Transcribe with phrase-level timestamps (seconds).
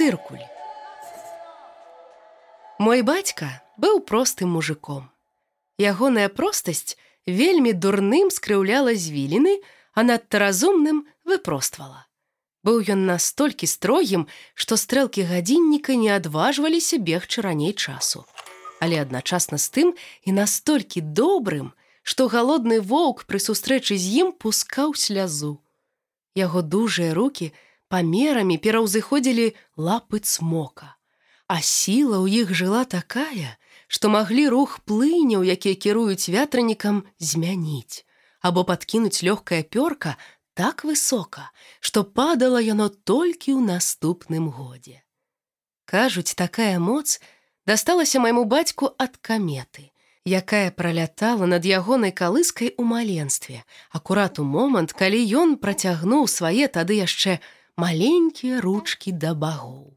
[0.00, 0.40] цыркуль.
[2.78, 5.10] Мой бацька быў простым мужиком.
[5.76, 6.96] Ягоная простасць
[7.28, 9.60] вельмі дурным скрыўляла звіліны,
[9.92, 12.08] а надта разумным выпроствала.
[12.64, 14.24] Быў ён настолькі строгім,
[14.54, 18.24] што стрэлкі гадзінніка не адважваліся бегчы раней часу.
[18.80, 19.88] Але адначасна з тым
[20.24, 25.60] і настолькі добрым, што галодны воўк пры сустрэчы з ім пускаў слязу.
[26.32, 27.52] Яго дужыя руки
[27.90, 30.94] памерамі пераўзыходзілі лапы цмока.
[31.50, 33.58] А сіла ў іх жыла такая,
[33.90, 38.06] што маглі рух плыняў, якія кіруюць вятранікам змяніць,
[38.38, 40.14] або падкінуць лёгкая пёрка
[40.54, 41.50] так высока,
[41.80, 45.02] што падала яно толькі ў наступным годзе.
[45.90, 47.18] Кажуць, такая моц
[47.66, 49.90] дасталася майму бацьку ад каметы,
[50.22, 57.02] якая пралятала над ягонай калыскай у маленстве, акурат у момант, калі ён працягнуў свае тады
[57.02, 57.40] яшчэ
[57.80, 59.96] маленькія ручкі да багоў.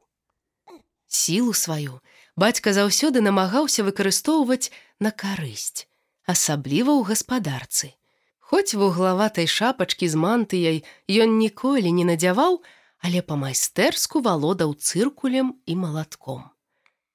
[1.08, 2.00] Сілу сваю,
[2.36, 4.72] бацька заўсёды намагаўся выкарыстоўваць
[5.03, 5.86] на карысць,
[6.26, 7.92] асабліва ў гаспадарцы.
[8.39, 10.78] Хоць вуглаватай шапачкі з мантыяй
[11.26, 12.61] ён ніколі не надзяваў,
[13.04, 16.48] але па-майстэрску валодаў цыркулем і малатком.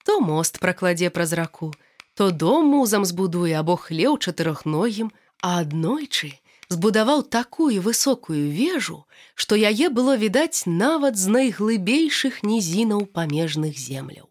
[0.05, 1.73] То мост пракладзе праз раку,
[2.15, 6.35] то дом музам збудуе або хлеў чатырохногім, а аднойчы
[6.69, 14.29] збудаваў такую высокую вежу, што яе было відаць нават з найглыбейшых нізінаў памежных земляў.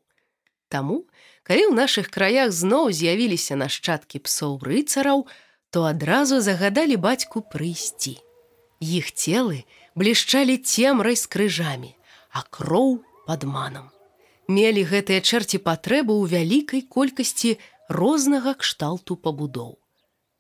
[0.70, 1.08] Таму,
[1.48, 5.26] калі ў нашых краях зноў з'явіліся нашчадкі псоў рыцараў,
[5.72, 8.18] то адразу загадалі бацьку прыйсці.
[8.80, 9.66] Іх целы
[9.96, 11.96] блішчалі цемрай з крыжамі,
[12.30, 13.90] а кроў падманам.
[14.48, 17.58] Мелі гэтыя чэрці патрэбу ў вялікай колькасці
[17.90, 19.80] рознага кшталту пабудоў.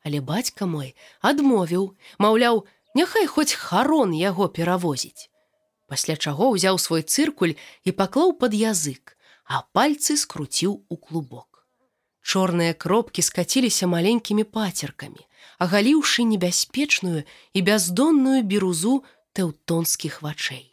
[0.07, 1.91] Але бацька мой адмовіў,
[2.23, 2.63] маўляў,
[2.95, 5.27] няхай хоць харон яго перавозіць.
[5.91, 11.67] Пасля чаго ўзяў свой цыркуль і паклаў пад язык, а пальцы скруціў у клубок.
[12.23, 15.27] Чорныя кропкі скаціліся маленькімі пацеркамі,
[15.59, 19.03] агаліўшы небяспечную і бяздонную бірузу
[19.35, 20.71] тэўтонскіх вачэй.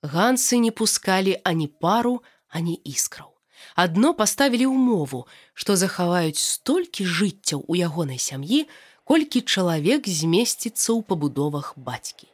[0.00, 3.37] Гансы не пускалі ані пару, ані іскраў.
[3.74, 8.66] Адно паставілі ўмову, што захаваюць столькі жыццяў у ягонай сям'і,
[9.04, 12.28] колькі чалавек змесціцца ў пабудовах бацькі.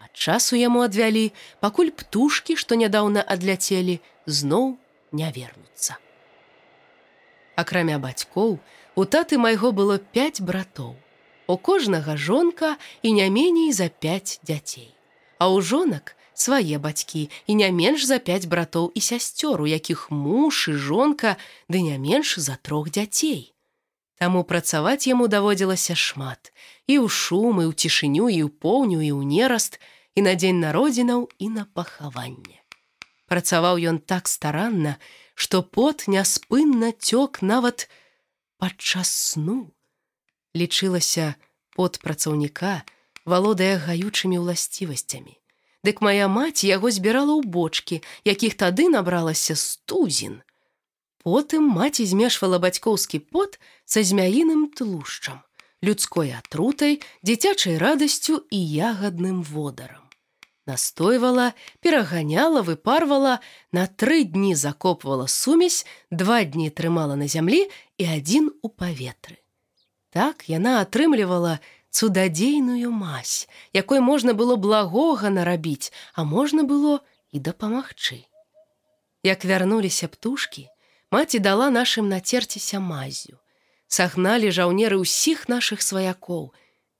[0.00, 4.76] Ад часу яму адвялі, пакуль птушкі, што нядаўна адляцелі, зноў
[5.12, 6.00] не вернуцца.
[7.60, 8.58] Акрамя бацькоў,
[8.96, 10.96] у таты майго было пяць братоў.
[11.46, 14.94] У кожнага жонка і не меней за пяць дзяцей.
[15.38, 20.10] А ў жонак свае бацькі і не менш за пяць братоў і сясцёр, у якіх
[20.10, 21.36] муж і жонка
[21.68, 23.52] ды не менш за трох дзяцей.
[24.20, 26.52] Таму працаваць яму даводзілася шмат
[26.84, 29.80] і ў шумы, ў цішыню і ў поўню і ў нераст,
[30.14, 32.60] і на дзень народзінаў і на пахаванне.
[33.30, 34.98] Працаваў ён так старанна,
[35.32, 37.88] што пот няспынна цёк нават
[38.60, 39.72] падчас сну.
[40.52, 41.40] Лічылася
[41.72, 42.84] пот працаўніка,
[43.24, 45.39] валодае гаючымі ўласцівасцямі.
[45.84, 50.42] Дык моя маці яго збірала ў бочкі, якіх тады набралася стузін.
[51.24, 55.40] Потым маці змешвала бацькоўскі пот са змяіным тлушчам,
[55.80, 60.10] людской атрутай, дзіцячай радасцю і ягадным водарам
[60.70, 63.40] настойвала, пераганяла, выпарвала,
[63.72, 67.66] на тры дні закопвала сумесь, два дні трымала на зямлі
[67.98, 69.42] і адзін у паветры.
[70.10, 71.58] Так яна атрымлівала
[71.90, 77.00] цудадзейную мазь, якой можна было благога нарабіць, а можна было
[77.32, 78.24] і дапамагчы.
[79.22, 80.68] Як вярнуліся птушкі,
[81.10, 83.38] маці дала нашым нацерціся мазю.
[83.90, 86.54] Сагналі жаўнеры ўсіх нашых сваякоў,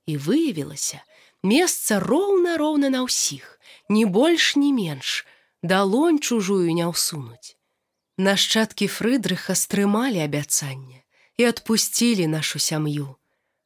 [0.06, 1.00] і выявілася,
[1.42, 5.24] месца роўна-роўна на ўсіх ні больш ні менш,
[5.62, 7.56] далонь чужую не ўсунуць.
[8.18, 11.06] Нашчадкі Фрыдрыха стрымалі абяцанне
[11.40, 13.16] і адпусцілі нашу сям'ю,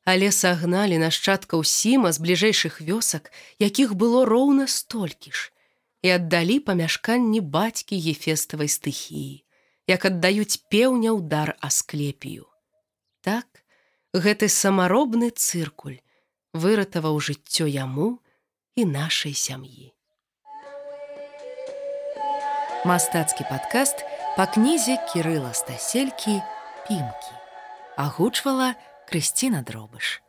[0.04, 5.50] але сагналі нашчадкаў сіма з бліжэйшых вёсак, якіх было роўна столькі ж,
[6.04, 9.44] і аддалі памяшканні бацькі ефеставай стыхіі,
[9.88, 12.44] як аддаюць пеўня ўдар асклепію.
[13.24, 13.64] Так,
[14.12, 15.98] гэты самаробны цыркуль
[16.52, 18.20] выратаваў жыццё яму
[18.76, 19.94] і нашай сям'і
[22.84, 24.04] мастацкі падкаст
[24.36, 26.34] па кнізе кірыла стаселькі
[26.86, 27.34] пімкі
[27.96, 28.74] агучвала
[29.08, 30.23] Крысціна дробыш